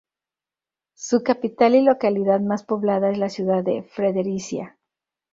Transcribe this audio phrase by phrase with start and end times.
[0.95, 4.79] Su capital y localidad más poblada es la ciudad de Fredericia.